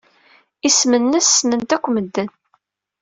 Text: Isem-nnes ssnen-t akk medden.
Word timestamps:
Isem-nnes 0.67 1.27
ssnen-t 1.29 1.75
akk 1.75 1.85
medden. 1.93 2.29